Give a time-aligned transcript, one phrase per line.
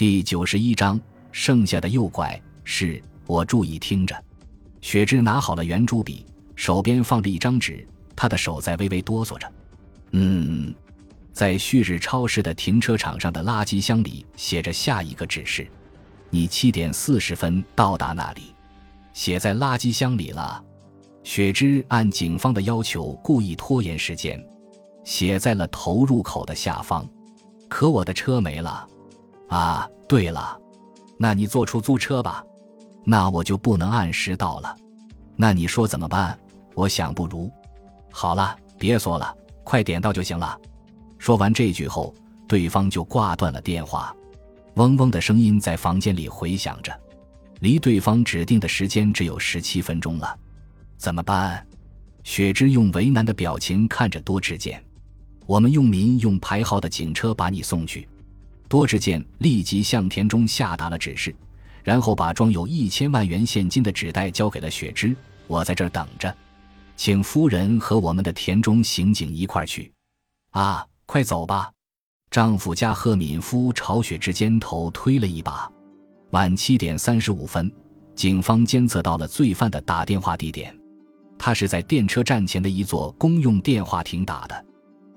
[0.00, 0.98] 第九十一章，
[1.30, 4.16] 剩下的诱拐是我注意听着。
[4.80, 6.24] 雪芝拿好了圆珠笔，
[6.56, 9.52] 手边放着一张纸，他的手在微微哆嗦着。
[10.12, 10.74] 嗯，
[11.34, 15.68] 在旭日超市的停车场上的垃圾箱里写着下一个指示：
[16.30, 18.54] 你七点四十分到达那里。
[19.12, 20.64] 写在垃圾箱里了。
[21.24, 24.42] 雪芝按警方的要求故意拖延时间，
[25.04, 27.06] 写在了投入口的下方。
[27.68, 28.88] 可我的车没了。
[29.50, 30.58] 啊，对了，
[31.18, 32.42] 那你坐出租车吧，
[33.04, 34.74] 那我就不能按时到了。
[35.36, 36.38] 那你说怎么办？
[36.74, 37.50] 我想不如。
[38.12, 40.58] 好了，别说了，快点到就行了。
[41.18, 42.14] 说完这句后，
[42.46, 44.14] 对方就挂断了电话。
[44.74, 46.96] 嗡嗡的声音在房间里回响着，
[47.58, 50.38] 离对方指定的时间只有十七分钟了。
[50.96, 51.66] 怎么办？
[52.22, 54.82] 雪芝用为难的表情看着多志健。
[55.44, 58.08] 我们用民用牌号的警车把你送去。
[58.70, 61.34] 多智健立即向田中下达了指示，
[61.82, 65.14] 然后把装有一千万元现金的纸袋交给了雪芝。
[65.48, 66.32] 我在这儿等着，
[66.96, 69.90] 请夫人和我们的田中刑警一块儿去。
[70.52, 71.68] 啊，快走吧！
[72.30, 75.68] 丈夫加贺敏夫朝雪芝肩头推了一把。
[76.30, 77.68] 晚七点三十五分，
[78.14, 80.72] 警方监测到了罪犯的打电话地点，
[81.36, 84.64] 他是在电车站前的一座公用电话亭打的，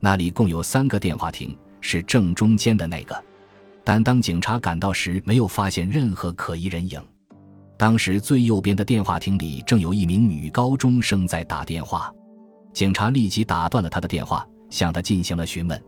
[0.00, 3.24] 那里共有三个电话亭，是正中间的那个。
[3.88, 7.02] 但当警察赶到时，没有发现任何可疑人影。
[7.78, 12.12] 当时最右边的电话亭里正有一名女高中生在打电话，
[12.74, 15.82] 警察立即打断了她的电话，向她进行了询问。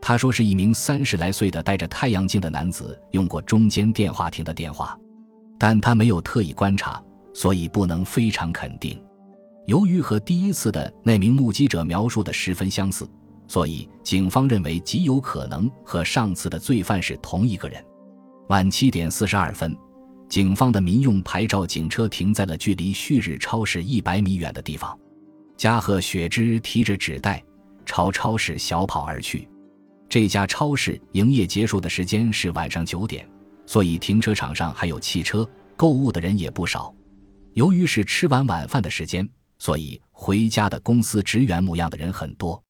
[0.00, 4.98] 他说是一名三十来岁的戴着太阳镜的男子用过中间电话亭的电话，
[5.58, 6.98] 但他没有特意观察，
[7.34, 8.98] 所以不能非常肯定。
[9.66, 13.06] 由于和第一次的那名目击者描述的十分相似。
[13.46, 17.84] 所以，警方认为极有可能和上次的罪犯是同一个人。
[18.48, 19.76] 晚七点四十二分，
[20.28, 24.98] 警方的民用牌照警车停在了距离旭日超市一百米远的地方。
[25.56, 27.42] 加贺雪之提着纸袋
[27.86, 29.48] 朝超市小跑而去。
[30.08, 33.28] 这家超市营业结束的时间是晚上九点，
[33.66, 36.94] 所以停车场上还有汽车，购物的人也不少。
[37.52, 39.28] 由于是吃完晚饭的时间，
[39.58, 42.60] 所以回家的公司职员模样的人很多。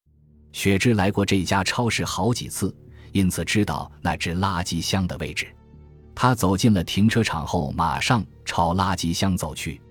[0.55, 2.73] 雪芝来过这家超市好几次，
[3.11, 5.45] 因此知道那只垃圾箱的位置。
[6.15, 9.81] 他走进了停车场后，马上朝垃圾箱走去。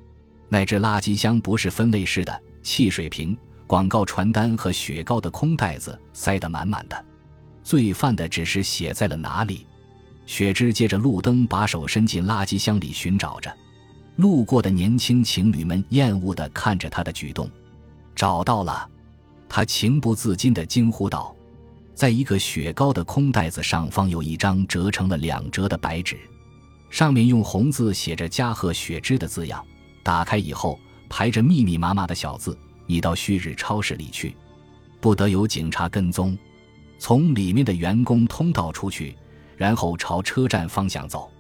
[0.49, 3.37] 那只垃圾箱不是分类式的，汽水瓶、
[3.67, 7.05] 广告传单和雪糕的空袋子塞得满满的。
[7.63, 9.67] 罪犯的指示写在了哪里？
[10.25, 13.55] 雪芝借着路灯，把手伸进垃圾箱里寻找着。
[14.17, 17.51] 路过的年轻情侣们厌恶地看着他的举动。
[18.15, 18.89] 找到了。
[19.57, 21.33] 他情不自禁地惊呼道
[21.95, 26.19] ：“在一个雪糕的空袋子上方有一张折成了两折的白纸，
[26.91, 29.65] 上面用红字写着‘加贺雪之’的字样。
[30.03, 30.77] 打开以后，
[31.09, 34.37] 排着密密麻麻的小字：‘你到旭日超市里去，
[35.01, 36.37] 不得有警察跟踪。’
[36.99, 39.17] 从里面的员工通道出去，
[39.57, 41.31] 然后朝车站方向走。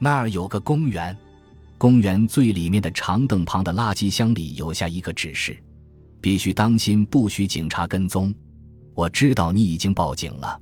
[0.00, 1.16] 那儿有个公园，
[1.78, 5.56] 公园最里面的长凳旁的垃圾箱里有下一个指示。”
[6.22, 8.32] 必须当心，不许警察跟踪。
[8.94, 10.58] 我知道你已经报警了，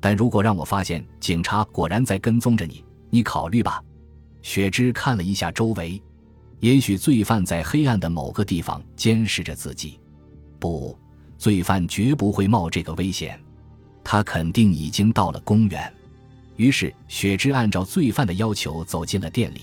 [0.00, 3.82] 但如果让我发现警察果然在跟踪着你，你考虑吧。
[4.40, 6.02] 雪芝看了一下周围，
[6.60, 10.00] 也许罪犯在黑暗的某个地方监视着自己。
[10.58, 10.98] 不，
[11.36, 13.38] 罪犯绝不会冒这个危险，
[14.02, 15.92] 他肯定已经到了公园。
[16.56, 19.60] 于是，雪芝按照罪犯的要求走进了店里，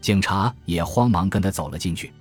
[0.00, 2.12] 警察也慌忙跟他走了进去。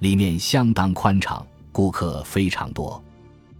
[0.00, 1.46] 里面相当宽敞。
[1.72, 3.02] 顾客非常多，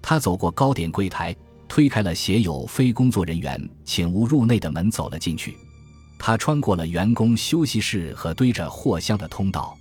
[0.00, 1.34] 他走过糕点柜台，
[1.66, 5.56] 推开了写有“非工作人员，请勿入内”的门，走了进去。
[6.18, 9.76] 他穿过了员工休息室和堆着货箱的通道，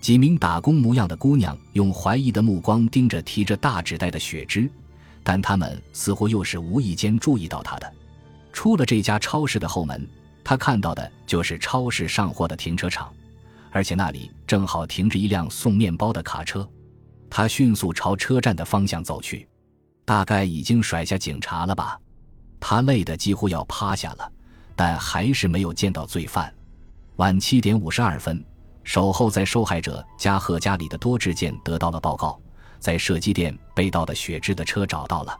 [0.00, 4.68] 几名打工模样的姑娘用怀疑的目光盯着提着大纸袋的雪芝，
[5.22, 7.92] 但他们似乎又是无意间注意到他的。
[8.52, 10.08] 出了这家超市的后门，
[10.42, 13.12] 他看到的就是超市上货的停车场，
[13.70, 16.66] 而且那里正好停着一辆送面包的卡车。
[17.28, 19.48] 他迅速朝车站的方向走去，
[20.04, 21.98] 大概已经甩下警察了吧？
[22.58, 24.32] 他累得几乎要趴下了，
[24.74, 26.52] 但还是没有见到罪犯。
[27.16, 28.44] 晚七点五十二分，
[28.84, 32.40] 守候在受害者加贺家里的多智健得到了报告，
[32.78, 35.36] 在射击店被盗的雪芝的车找到了，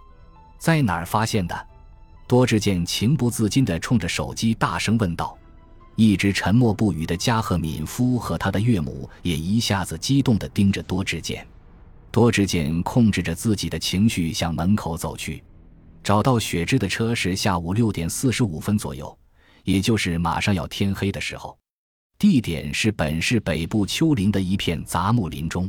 [0.59, 1.67] 在哪儿发现的？
[2.27, 5.37] 多智健情不自禁地冲着手机大声问道。
[5.95, 11.47] 一直沉默不语的加贺敏夫和他的岳母也一下子激动地盯着多智健。
[12.17, 15.45] 多智健控制着自己的情绪向门口走去，
[16.03, 19.15] 找到雪芝的车是下午六点四十五分左右，
[19.65, 21.55] 也就是马上要天黑的时候。
[22.19, 25.69] 地点是本市北部丘陵的一片杂木林中。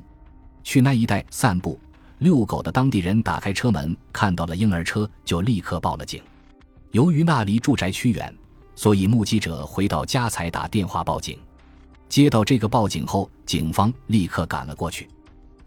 [0.64, 1.78] 去那一带散步、
[2.20, 6.24] 遛狗的当地人打开车门，看到了婴儿车，就立刻报了警。
[6.92, 8.34] 由于那离住宅区远，
[8.74, 11.38] 所以目击者回到家才打电话报警。
[12.08, 15.10] 接到这个报警后，警方立刻赶了过去。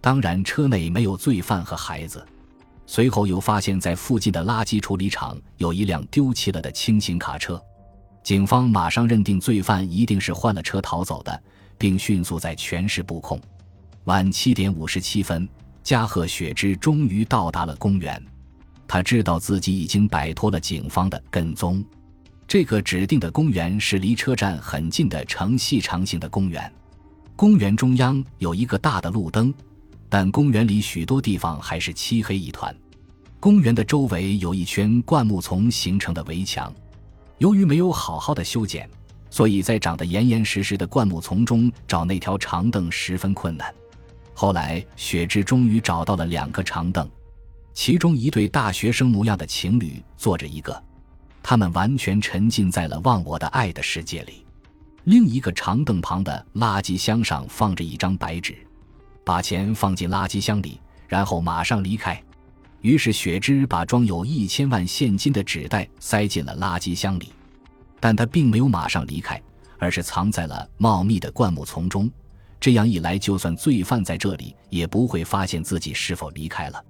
[0.00, 2.26] 当然，车内没有罪犯和孩子。
[2.87, 7.61] 随后又发现，在附近的垃圾处理厂有一辆丢弃了的轻型卡车。
[8.23, 11.43] 警方马上认定罪犯一定是换了车逃走的，
[11.79, 13.41] 并迅速在全市布控。
[14.05, 15.49] 晚七点五十七分，
[15.82, 18.23] 加贺雪之终于到达了公园。
[18.88, 21.85] 他知道自己已经摆脱了警方的跟踪。
[22.49, 26.73] 这个指定的公园是离车站很近的呈细长形的公园。
[27.37, 29.55] 公园中央有一个大的路灯，
[30.10, 32.74] 但公园里许多地方还是漆黑一团。
[33.38, 36.70] 公园的周围有一圈灌木丛形成的围墙，
[37.38, 38.90] 由于没有好好的修剪，
[39.30, 43.72] 所以在长得严严实实的灌木丛中找那条长凳十分困难。
[44.34, 47.08] 后来，雪芝终于找到了两个长凳，
[47.72, 50.82] 其中一对大学生模样的情侣坐着一个，
[51.42, 54.44] 他们完全沉浸在了忘我的爱的世界里。
[55.04, 58.54] 另一个长凳旁的垃圾箱上放着一张白纸，
[59.30, 62.20] 把钱放进垃圾箱里，然后马上离开。
[62.80, 67.32] 于是，雪芝把装有一千万现金的纸袋塞进了垃圾箱里，
[68.00, 69.40] 但他并没有马上离开，
[69.78, 72.10] 而是藏在了茂密的灌木丛中。
[72.58, 76.84] 这样一来，就算罪犯在这里，也不会发现自己是否离开了。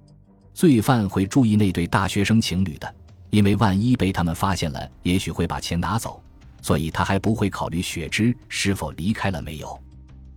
[0.51, 2.91] 罪犯会注意那对大学生情侣的，
[3.29, 6.19] 因为万一被他们发现了，也许会把钱拿走。
[6.59, 9.79] 所以他还不会考虑雪芝是否离开了没有。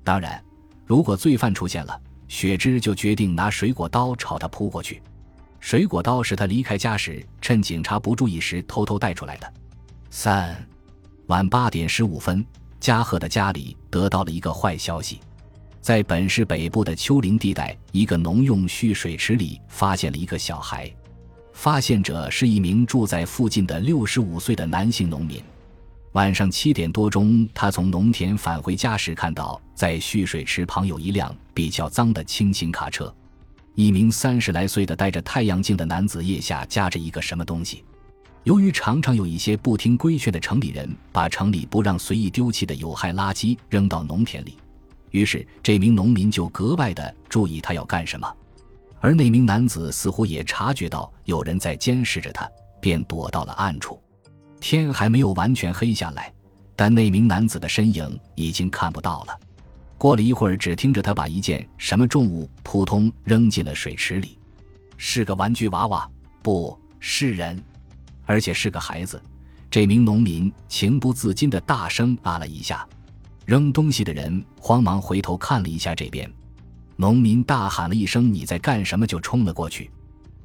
[0.04, 0.44] 当然，
[0.84, 5.00] 如果罪犯出现了，雪芝就决定拿水果刀朝他扑过去。
[5.60, 9.52] 水果刀是他离开家时趁警察不注意时偷偷带出来的。
[10.10, 10.66] 三
[11.26, 12.44] 晚八点十五分。
[12.80, 15.18] 嘉贺的家里得到了一个坏消息，
[15.80, 20.94] 在本市北部的丘陵地带，一个农用蓄水池里发现了一个小孩。
[21.54, 25.42] 发现者是一名住在附近的六十五岁的男性农民。
[26.14, 33.12] 晚上七点多钟，他从农田返回家时，看到在蓄水池旁有一辆比较脏的轻型卡车，
[33.74, 37.84] 一名三十来岁的戴着太阳镜的男子腋下夹着一个什么东西。
[38.44, 44.56] 由于常常有一些不听规劝的城里人把城里不让随意丢弃的有害垃圾扔到农田里，
[45.10, 48.32] 于是这名农民就格外的注意他要干什么。
[49.00, 52.48] 而那名男子似乎也察觉到有人在监视着他，
[52.80, 54.00] 便躲到了暗处。
[54.66, 56.32] 天还没有完全黑下来，
[56.74, 59.38] 但那名男子的身影已经看不到了。
[59.98, 64.38] 过了一会儿，只听着他把一件什么重物扑通扔进了水池里，
[64.96, 66.10] 是个玩具娃娃，
[66.42, 67.62] 不是人。
[68.24, 69.22] 而且是个孩子，
[69.70, 72.88] 这名农民情不自禁地大声啊了一下。
[73.44, 76.32] 扔东西的人慌忙回头看了一下这边，
[76.96, 79.90] 农民大喊了一声“你在干什么”，就冲了过去。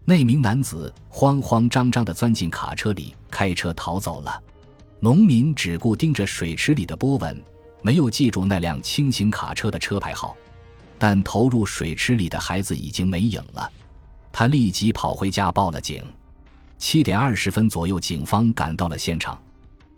[0.09, 4.41] 那名男子慌慌张张地钻进卡车里，开车逃走了。
[4.99, 7.39] 农民只顾盯着水池里的波纹，
[7.83, 10.35] 没有记住那辆轻型卡车的车牌号。
[10.97, 13.71] 但投入水池里的孩子已经没影了，
[14.31, 16.03] 他立即跑回家报了警。
[16.79, 19.39] 七点二十分左右，警方赶到了现场。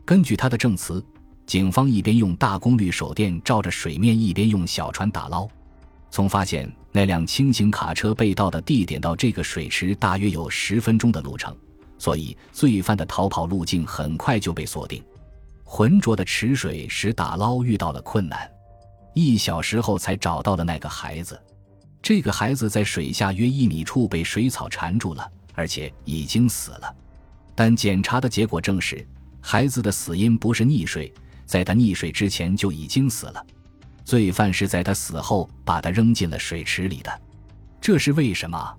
[0.03, 1.01] 根据他的证词，
[1.45, 5.47] 警方一边用大功率手电照着水面，一边用小船打捞。
[6.09, 11.55] 从发现那辆轻型卡车被盗的地点到这个水池，大约有十分钟的路程，
[11.97, 15.03] 所以罪犯的逃跑路径很快就被锁定。
[15.63, 18.49] 浑浊的池水使打捞遇到了困难，
[19.13, 21.39] 一小时后才找到了那个孩子。
[22.01, 25.31] 这个孩子在水下约一米处被水草缠住了。
[25.53, 26.95] 而且已经死了，
[27.53, 29.05] 但检查的结果证实，
[29.41, 31.13] 孩子的死因不是溺水，
[31.45, 33.45] 在他溺水之前就已经死了。
[34.11, 37.21] 罪犯是在他死后把他扔进了水池里的，
[37.79, 38.77] 这是为什么？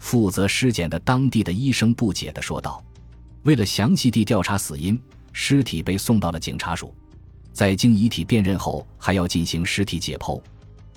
[0.00, 2.82] 负责尸检的当地的医生不解地说道
[3.46, 5.00] ：“为了详细地调查死因，
[5.32, 6.92] 尸体被送到了警察署，
[7.52, 10.42] 在经遗体辨认后，还要进行尸体解剖。”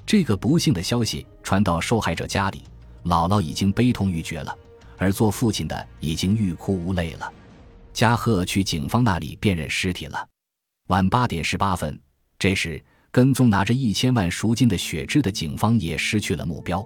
[0.07, 2.63] 这个不幸的消息传到受害者家里，
[3.03, 4.57] 姥姥已经悲痛欲绝了。
[4.97, 7.31] 而做父亲的已经欲哭无泪了。
[7.93, 10.27] 加贺去警方那里辨认尸体了。
[10.87, 11.99] 晚八点十八分，
[12.39, 12.83] 这时
[13.17, 16.85] 跟踪拿着一千万赎金的雪芝的警方也失去了目标。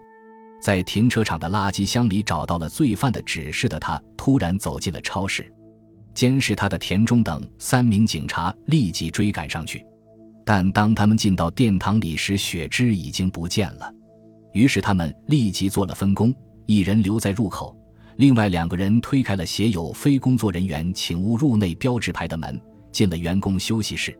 [0.61, 5.53] 在停车场的垃圾箱里找到了罪犯的指示的他，突然走进了超市。
[6.13, 9.85] 监视他的田中等三名警察立即追赶上去，
[10.45, 13.93] 但当他们进到殿堂里时，雪芝已经不见了。
[14.53, 16.33] 于是他们立即做了分工，
[16.65, 17.77] 一人留在入口。
[18.15, 22.57] 另外两个人推开了写有“非工作人员请勿入内”标志牌的门，
[22.89, 24.17] 进了员工休息室。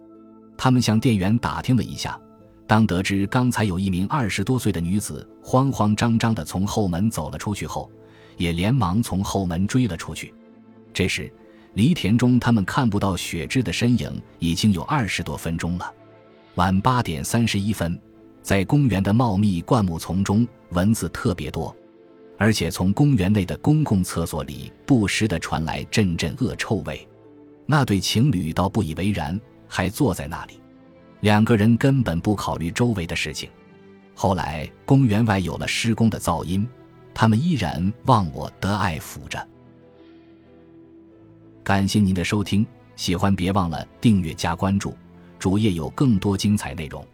[0.64, 2.22] 他们向店员打听了一下，
[2.68, 7.92] 当得知刚才有一名二十多岁的女子慌慌张张地从后门走了出去后，
[8.38, 10.32] 也连忙从后门追了出去。
[10.94, 11.34] 这时，
[11.74, 15.94] 离田中他们看不到雪芝的身影已经有二十多分钟了。
[16.54, 18.00] 晚八点三十一分，
[18.44, 21.76] 在公园的茂密灌木丛中，蚊子特别多，
[22.38, 27.08] 而且从公园内的公共厕所里不时地传来阵阵恶臭味。
[27.66, 29.42] 那对情侣倒不以为然，
[29.74, 30.60] 还坐在那里。
[31.22, 33.50] 两个人根本不考虑周围的事情。
[34.14, 36.68] 后来，公园外有了施工的噪音，
[37.14, 39.48] 他们依然忘我的爱抚着。
[41.64, 44.94] 感谢您的收听，喜欢别忘了订阅加关注，
[45.40, 47.06] 主页有更多精彩内容。